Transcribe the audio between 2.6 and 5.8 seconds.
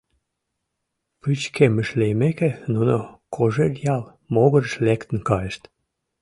нуно Кожеръял могырыш лектын кайышт...